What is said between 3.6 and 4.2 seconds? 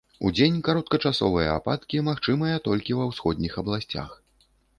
абласцях.